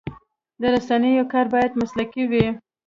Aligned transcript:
د 0.61 0.63
رسنیو 0.73 1.29
کار 1.33 1.45
باید 1.53 1.79
مسلکي 1.81 2.23
وي. 2.31 2.45